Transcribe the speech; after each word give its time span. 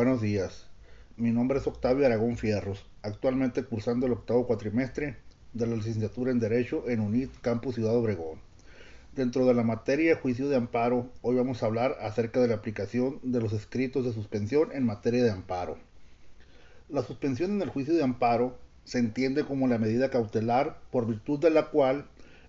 Buenos 0.00 0.22
días. 0.22 0.66
Mi 1.18 1.30
nombre 1.30 1.58
es 1.58 1.66
Octavio 1.66 2.06
Aragón 2.06 2.38
Fierros, 2.38 2.86
actualmente 3.02 3.64
cursando 3.64 4.06
el 4.06 4.12
octavo 4.12 4.46
cuatrimestre 4.46 5.18
de 5.52 5.66
la 5.66 5.76
licenciatura 5.76 6.30
en 6.30 6.38
Derecho 6.38 6.88
en 6.88 7.00
UNIT 7.00 7.30
Campus 7.42 7.74
Ciudad 7.74 7.94
Obregón. 7.94 8.38
Dentro 9.14 9.44
de 9.44 9.52
la 9.52 9.62
materia 9.62 10.16
juicio 10.16 10.48
de 10.48 10.56
amparo, 10.56 11.10
hoy 11.20 11.36
vamos 11.36 11.62
a 11.62 11.66
hablar 11.66 11.98
acerca 12.00 12.40
de 12.40 12.48
la 12.48 12.54
aplicación 12.54 13.20
de 13.22 13.42
los 13.42 13.52
escritos 13.52 14.06
de 14.06 14.14
suspensión 14.14 14.70
en 14.72 14.86
materia 14.86 15.22
de 15.22 15.32
amparo. 15.32 15.76
La 16.88 17.02
suspensión 17.02 17.50
en 17.50 17.60
el 17.60 17.68
juicio 17.68 17.92
de 17.92 18.02
amparo 18.02 18.56
se 18.84 19.00
entiende 19.00 19.44
como 19.44 19.68
la 19.68 19.76
medida 19.76 20.08
cautelar 20.08 20.80
por 20.90 21.06
virtud 21.06 21.40
de 21.40 21.50
la 21.50 21.66
cual 21.66 22.06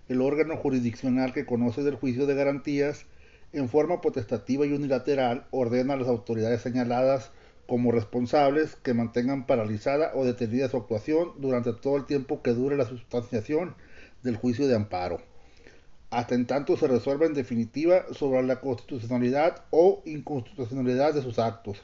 el 0.08 0.22
órgano 0.22 0.56
jurisdiccional 0.56 1.34
que 1.34 1.44
conoce 1.44 1.82
del 1.82 1.96
juicio 1.96 2.24
de 2.24 2.34
garantías 2.34 3.04
en 3.52 3.68
forma 3.68 4.00
potestativa 4.00 4.64
y 4.64 4.72
unilateral 4.72 5.44
ordena 5.50 5.92
a 5.92 5.98
las 5.98 6.08
autoridades 6.08 6.62
señaladas 6.62 7.30
como 7.66 7.92
responsables 7.92 8.76
que 8.76 8.94
mantengan 8.94 9.46
paralizada 9.46 10.12
o 10.14 10.24
detenida 10.24 10.68
su 10.68 10.76
actuación 10.76 11.32
durante 11.38 11.72
todo 11.72 11.96
el 11.96 12.06
tiempo 12.06 12.42
que 12.42 12.52
dure 12.52 12.76
la 12.76 12.86
sustanciación 12.86 13.74
del 14.22 14.36
juicio 14.36 14.66
de 14.66 14.76
amparo, 14.76 15.20
hasta 16.10 16.34
en 16.34 16.46
tanto 16.46 16.76
se 16.76 16.86
resuelva 16.88 17.26
en 17.26 17.34
definitiva 17.34 18.04
sobre 18.12 18.42
la 18.42 18.60
constitucionalidad 18.60 19.64
o 19.70 20.02
inconstitucionalidad 20.04 21.14
de 21.14 21.22
sus 21.22 21.38
actos. 21.38 21.82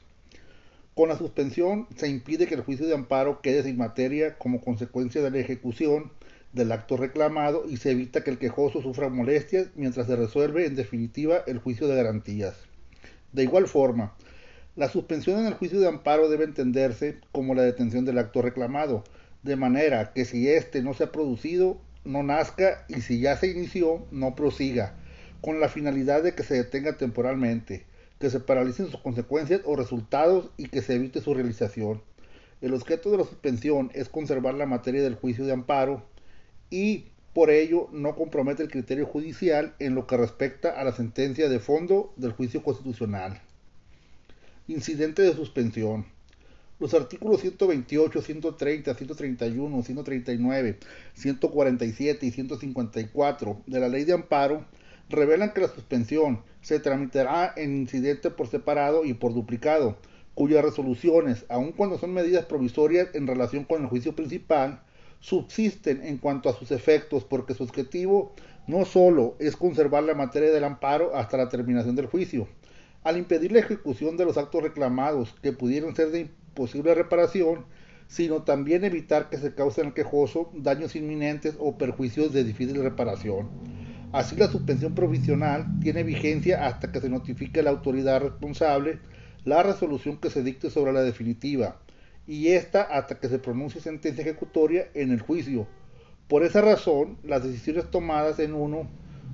Con 0.94 1.08
la 1.08 1.16
suspensión 1.16 1.86
se 1.96 2.08
impide 2.08 2.46
que 2.46 2.56
el 2.56 2.62
juicio 2.62 2.86
de 2.86 2.94
amparo 2.94 3.40
quede 3.40 3.62
sin 3.62 3.78
materia 3.78 4.36
como 4.36 4.60
consecuencia 4.60 5.22
de 5.22 5.30
la 5.30 5.38
ejecución 5.38 6.10
del 6.52 6.72
acto 6.72 6.96
reclamado 6.96 7.64
y 7.68 7.76
se 7.76 7.92
evita 7.92 8.24
que 8.24 8.30
el 8.30 8.38
quejoso 8.38 8.82
sufra 8.82 9.08
molestias 9.08 9.68
mientras 9.76 10.06
se 10.06 10.16
resuelve 10.16 10.66
en 10.66 10.74
definitiva 10.74 11.42
el 11.46 11.58
juicio 11.58 11.88
de 11.88 11.96
garantías. 11.96 12.56
De 13.32 13.44
igual 13.44 13.68
forma, 13.68 14.14
la 14.78 14.88
suspensión 14.88 15.40
en 15.40 15.46
el 15.46 15.54
juicio 15.54 15.80
de 15.80 15.88
amparo 15.88 16.28
debe 16.28 16.44
entenderse 16.44 17.18
como 17.32 17.56
la 17.56 17.62
detención 17.62 18.04
del 18.04 18.16
acto 18.16 18.42
reclamado, 18.42 19.02
de 19.42 19.56
manera 19.56 20.12
que 20.12 20.24
si 20.24 20.48
éste 20.48 20.82
no 20.82 20.94
se 20.94 21.02
ha 21.02 21.10
producido, 21.10 21.80
no 22.04 22.22
nazca 22.22 22.84
y 22.86 23.00
si 23.00 23.18
ya 23.18 23.36
se 23.36 23.48
inició, 23.48 24.06
no 24.12 24.36
prosiga, 24.36 24.94
con 25.40 25.58
la 25.58 25.68
finalidad 25.68 26.22
de 26.22 26.36
que 26.36 26.44
se 26.44 26.54
detenga 26.54 26.96
temporalmente, 26.96 27.86
que 28.20 28.30
se 28.30 28.38
paralicen 28.38 28.86
sus 28.86 29.00
consecuencias 29.00 29.62
o 29.64 29.74
resultados 29.74 30.50
y 30.56 30.68
que 30.68 30.80
se 30.80 30.94
evite 30.94 31.20
su 31.20 31.34
realización. 31.34 32.00
El 32.60 32.72
objeto 32.72 33.10
de 33.10 33.18
la 33.18 33.24
suspensión 33.24 33.90
es 33.94 34.08
conservar 34.08 34.54
la 34.54 34.66
materia 34.66 35.02
del 35.02 35.16
juicio 35.16 35.44
de 35.44 35.54
amparo, 35.54 36.04
y 36.70 37.06
por 37.34 37.50
ello 37.50 37.88
no 37.90 38.14
compromete 38.14 38.62
el 38.62 38.70
criterio 38.70 39.06
judicial 39.06 39.74
en 39.80 39.96
lo 39.96 40.06
que 40.06 40.16
respecta 40.16 40.70
a 40.70 40.84
la 40.84 40.92
sentencia 40.92 41.48
de 41.48 41.58
fondo 41.58 42.12
del 42.14 42.30
juicio 42.30 42.62
constitucional. 42.62 43.42
Incidente 44.70 45.22
de 45.22 45.32
suspensión. 45.32 46.04
Los 46.78 46.92
artículos 46.92 47.40
128, 47.40 48.20
130, 48.20 48.94
131, 48.94 49.82
139, 49.82 50.78
147 51.14 52.26
y 52.26 52.30
154 52.30 53.62
de 53.66 53.80
la 53.80 53.88
Ley 53.88 54.04
de 54.04 54.12
Amparo 54.12 54.66
revelan 55.08 55.54
que 55.54 55.62
la 55.62 55.68
suspensión 55.68 56.42
se 56.60 56.80
tramitará 56.80 57.54
en 57.56 57.78
incidente 57.78 58.28
por 58.28 58.48
separado 58.48 59.06
y 59.06 59.14
por 59.14 59.32
duplicado, 59.32 59.96
cuyas 60.34 60.62
resoluciones, 60.62 61.46
aun 61.48 61.72
cuando 61.72 61.96
son 61.96 62.12
medidas 62.12 62.44
provisorias 62.44 63.08
en 63.14 63.26
relación 63.26 63.64
con 63.64 63.80
el 63.80 63.88
juicio 63.88 64.14
principal, 64.14 64.82
subsisten 65.20 66.04
en 66.04 66.18
cuanto 66.18 66.50
a 66.50 66.54
sus 66.54 66.72
efectos 66.72 67.24
porque 67.24 67.54
su 67.54 67.62
objetivo 67.62 68.34
no 68.66 68.84
solo 68.84 69.34
es 69.38 69.56
conservar 69.56 70.02
la 70.02 70.14
materia 70.14 70.50
del 70.50 70.64
amparo 70.64 71.16
hasta 71.16 71.38
la 71.38 71.48
terminación 71.48 71.96
del 71.96 72.04
juicio, 72.04 72.48
al 73.04 73.16
impedir 73.16 73.52
la 73.52 73.60
ejecución 73.60 74.16
de 74.16 74.24
los 74.24 74.36
actos 74.36 74.62
reclamados 74.62 75.34
que 75.42 75.52
pudieran 75.52 75.94
ser 75.94 76.10
de 76.10 76.20
imposible 76.20 76.94
reparación, 76.94 77.64
sino 78.08 78.42
también 78.42 78.84
evitar 78.84 79.28
que 79.28 79.36
se 79.36 79.54
causen 79.54 79.86
al 79.86 79.94
quejoso 79.94 80.50
daños 80.54 80.96
inminentes 80.96 81.56
o 81.58 81.76
perjuicios 81.78 82.32
de 82.32 82.44
difícil 82.44 82.82
reparación. 82.82 83.48
Así 84.12 84.36
la 84.36 84.48
suspensión 84.48 84.94
provisional 84.94 85.66
tiene 85.80 86.02
vigencia 86.02 86.66
hasta 86.66 86.90
que 86.90 87.00
se 87.00 87.10
notifique 87.10 87.60
a 87.60 87.62
la 87.62 87.70
autoridad 87.70 88.22
responsable 88.22 89.00
la 89.44 89.62
resolución 89.62 90.16
que 90.16 90.30
se 90.30 90.42
dicte 90.42 90.70
sobre 90.70 90.92
la 90.92 91.02
definitiva, 91.02 91.80
y 92.26 92.48
esta 92.48 92.82
hasta 92.82 93.18
que 93.18 93.28
se 93.28 93.38
pronuncie 93.38 93.80
sentencia 93.80 94.22
ejecutoria 94.22 94.88
en 94.94 95.12
el 95.12 95.20
juicio. 95.20 95.66
Por 96.26 96.42
esa 96.42 96.60
razón, 96.60 97.18
las 97.22 97.44
decisiones 97.44 97.90
tomadas 97.90 98.38
en 98.38 98.54
uno 98.54 98.88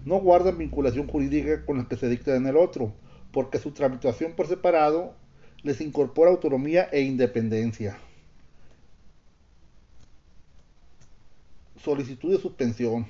no 0.04 0.20
guardan 0.20 0.58
vinculación 0.58 1.08
jurídica 1.08 1.64
con 1.64 1.78
las 1.78 1.86
que 1.86 1.97
se 1.97 2.08
dictan 2.08 2.36
en 2.36 2.47
el 2.47 2.56
otro, 2.56 2.92
porque 3.34 3.59
su 3.59 3.72
tramitación 3.72 4.34
por 4.34 4.47
separado 4.47 5.12
les 5.65 5.81
incorpora 5.81 6.31
autonomía 6.31 6.89
e 6.93 7.00
independencia. 7.00 7.99
Solicitud 11.83 12.31
de 12.31 12.41
suspensión. 12.41 13.06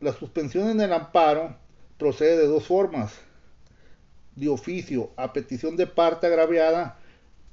La 0.00 0.14
suspensión 0.14 0.70
en 0.70 0.80
el 0.80 0.92
amparo 0.94 1.54
procede 1.98 2.38
de 2.38 2.46
dos 2.46 2.66
formas. 2.66 3.12
De 4.34 4.48
oficio, 4.48 5.10
a 5.16 5.34
petición 5.34 5.76
de 5.76 5.86
parte 5.86 6.26
agraviada 6.26 6.98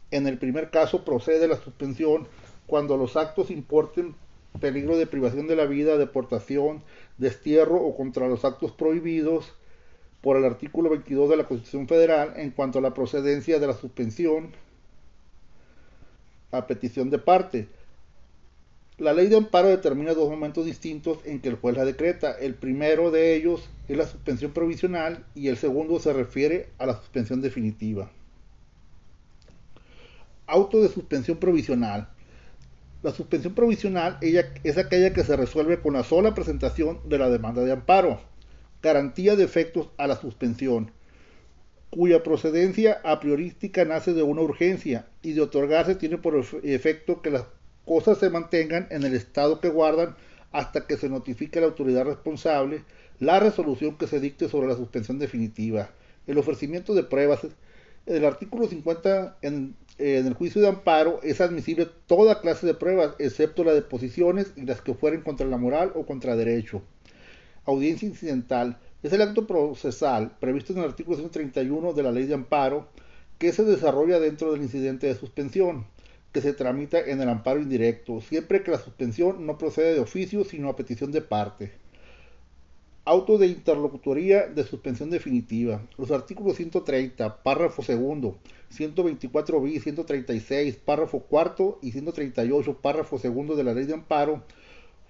en 0.09 0.25
el 0.25 0.37
primer 0.37 0.69
caso 0.69 1.03
procede 1.03 1.49
la 1.49 1.57
suspensión 1.57 2.29
cuando 2.65 2.95
los 2.95 3.17
actos 3.17 3.51
importen 3.51 4.15
peligro 4.61 4.95
de 4.95 5.05
privación 5.05 5.47
de 5.47 5.57
la 5.57 5.65
vida, 5.65 5.97
deportación, 5.97 6.81
destierro 7.17 7.75
o 7.75 7.97
contra 7.97 8.29
los 8.29 8.45
actos 8.45 8.71
prohibidos 8.71 9.53
por 10.21 10.37
el 10.37 10.45
artículo 10.45 10.89
22 10.89 11.29
de 11.29 11.37
la 11.37 11.45
Constitución 11.45 11.87
Federal 11.87 12.33
en 12.37 12.51
cuanto 12.51 12.79
a 12.79 12.81
la 12.81 12.93
procedencia 12.93 13.59
de 13.59 13.67
la 13.67 13.73
suspensión 13.73 14.51
a 16.51 16.67
petición 16.67 17.09
de 17.09 17.19
parte. 17.19 17.67
La 18.97 19.13
ley 19.13 19.27
de 19.27 19.37
amparo 19.37 19.67
determina 19.67 20.15
dos 20.15 20.27
momentos 20.29 20.65
distintos 20.65 21.19
en 21.23 21.39
que 21.39 21.49
el 21.49 21.55
juez 21.55 21.77
la 21.77 21.85
decreta. 21.85 22.31
El 22.31 22.55
primero 22.55 23.11
de 23.11 23.35
ellos 23.35 23.69
es 23.87 23.95
la 23.95 24.07
suspensión 24.07 24.53
provisional 24.53 25.23
y 25.35 25.49
el 25.49 25.57
segundo 25.57 25.99
se 25.99 26.13
refiere 26.13 26.69
a 26.79 26.87
la 26.87 26.95
suspensión 26.95 27.41
definitiva. 27.41 28.09
Auto 30.47 30.81
de 30.81 30.89
suspensión 30.89 31.37
provisional. 31.37 32.09
La 33.03 33.11
suspensión 33.11 33.53
provisional 33.53 34.17
es 34.21 34.77
aquella 34.79 35.13
que 35.13 35.23
se 35.23 35.35
resuelve 35.35 35.79
con 35.79 35.93
la 35.93 36.03
sola 36.03 36.33
presentación 36.33 36.99
de 37.07 37.19
la 37.19 37.29
demanda 37.29 37.61
de 37.61 37.73
amparo, 37.73 38.19
garantía 38.87 39.35
de 39.35 39.43
efectos 39.43 39.89
a 39.97 40.07
la 40.07 40.15
suspensión, 40.15 40.91
cuya 41.89 42.23
procedencia 42.23 43.01
a 43.03 43.19
priorística 43.19 43.83
nace 43.83 44.13
de 44.13 44.23
una 44.23 44.41
urgencia 44.41 45.07
y 45.21 45.33
de 45.33 45.41
otorgarse 45.41 45.95
tiene 45.95 46.17
por 46.17 46.41
efecto 46.63 47.21
que 47.21 47.31
las 47.31 47.43
cosas 47.85 48.17
se 48.17 48.29
mantengan 48.29 48.87
en 48.89 49.03
el 49.03 49.13
estado 49.13 49.59
que 49.59 49.69
guardan 49.69 50.15
hasta 50.53 50.87
que 50.87 50.95
se 50.95 51.09
notifique 51.09 51.59
a 51.59 51.63
la 51.63 51.67
autoridad 51.67 52.05
responsable 52.05 52.83
la 53.19 53.39
resolución 53.39 53.97
que 53.97 54.07
se 54.07 54.21
dicte 54.21 54.47
sobre 54.47 54.67
la 54.67 54.75
suspensión 54.75 55.19
definitiva. 55.19 55.89
El 56.27 56.37
ofrecimiento 56.37 56.93
de 56.93 57.03
pruebas 57.03 57.45
el 58.07 58.23
artículo 58.23 58.67
50 58.67 59.37
en, 59.41 59.75
el 59.97 60.33
juicio 60.33 60.61
de 60.61 60.69
amparo 60.69 61.19
es 61.23 61.41
admisible 61.41 61.89
toda 62.05 62.39
clase 62.39 62.65
de 62.65 62.73
pruebas, 62.73 63.15
excepto 63.19 63.63
las 63.63 63.75
de 63.75 63.81
posiciones 63.81 64.53
y 64.55 64.61
las 64.61 64.81
que 64.81 64.93
fueren 64.93 65.21
contra 65.21 65.45
la 65.45 65.57
moral 65.57 65.91
o 65.93 66.05
contra 66.05 66.35
derecho. 66.35 66.81
Audiencia 67.67 68.07
incidental 68.07 68.77
es 69.03 69.11
el 69.11 69.21
acto 69.21 69.45
procesal 69.45 70.31
previsto 70.39 70.71
en 70.71 70.79
el 70.79 70.85
artículo 70.85 71.17
131 71.17 71.91
de 71.91 72.01
la 72.01 72.13
ley 72.13 72.23
de 72.23 72.33
amparo 72.33 72.87
que 73.39 73.51
se 73.51 73.65
desarrolla 73.65 74.21
dentro 74.21 74.53
del 74.53 74.61
incidente 74.61 75.07
de 75.07 75.15
suspensión, 75.15 75.85
que 76.31 76.39
se 76.39 76.53
tramita 76.53 76.97
en 76.97 77.19
el 77.19 77.27
amparo 77.27 77.59
indirecto, 77.59 78.21
siempre 78.21 78.63
que 78.63 78.71
la 78.71 78.79
suspensión 78.79 79.45
no 79.45 79.57
procede 79.57 79.95
de 79.95 79.99
oficio, 79.99 80.45
sino 80.45 80.69
a 80.69 80.77
petición 80.77 81.11
de 81.11 81.21
parte. 81.21 81.73
Auto 83.03 83.37
de 83.37 83.47
interlocutoría 83.47 84.47
de 84.47 84.63
suspensión 84.63 85.09
definitiva. 85.09 85.81
Los 85.97 86.11
artículos 86.11 86.55
130, 86.55 87.43
párrafo 87.43 87.83
segundo, 87.83 88.37
124 88.69 89.61
bis, 89.61 89.83
136, 89.83 90.77
párrafo 90.77 91.19
cuarto 91.19 91.79
y 91.81 91.91
138, 91.91 92.77
párrafo 92.81 93.19
segundo 93.19 93.57
de 93.57 93.65
la 93.65 93.73
ley 93.73 93.85
de 93.85 93.93
amparo 93.93 94.43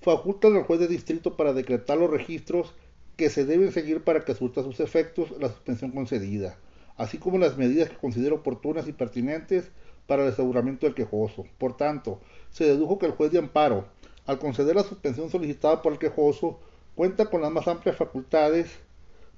facultan 0.02 0.56
al 0.56 0.64
juez 0.64 0.80
de 0.80 0.88
distrito 0.88 1.36
para 1.36 1.54
decretar 1.54 1.98
los 1.98 2.10
registros 2.10 2.74
que 3.16 3.30
se 3.30 3.46
deben 3.46 3.72
seguir 3.72 4.04
para 4.04 4.24
que 4.24 4.36
surta 4.36 4.64
sus 4.64 4.80
efectos 4.80 5.32
la 5.40 5.50
suspensión 5.50 5.92
concedida, 5.92 6.58
así 6.96 7.18
como 7.18 7.38
las 7.38 7.58
medidas 7.58 7.90
que 7.90 7.98
considere 7.98 8.36
oportunas 8.36 8.88
y 8.88 8.94
pertinentes 8.94 9.72
para 10.06 10.24
el 10.24 10.30
aseguramiento 10.30 10.86
del 10.86 10.96
quejoso. 10.96 11.46
Por 11.58 11.76
tanto, 11.76 12.20
se 12.52 12.66
dedujo 12.66 12.98
que 12.98 13.08
el 13.08 13.12
juez 13.14 13.32
de 13.32 13.40
amparo, 13.40 13.86
al 14.26 14.40
conceder 14.40 14.76
la 14.76 14.84
suspensión 14.84 15.30
solicitada 15.30 15.82
por 15.82 15.94
el 15.94 16.00
quejoso, 16.00 16.60
cuenta 16.96 17.26
con 17.26 17.42
las 17.42 17.52
más 17.52 17.68
amplias 17.68 17.98
facultades 17.98 18.68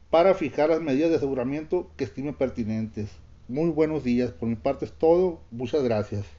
para 0.10 0.34
fijar 0.34 0.70
las 0.70 0.82
medidas 0.82 1.10
de 1.10 1.18
aseguramiento 1.18 1.90
que 1.96 2.04
estime 2.04 2.34
pertinentes. 2.34 3.10
Muy 3.48 3.70
buenos 3.70 4.04
días, 4.04 4.32
por 4.32 4.48
mi 4.50 4.56
parte 4.56 4.86
es 4.86 4.92
todo, 4.92 5.40
muchas 5.52 5.84
gracias. 5.84 6.39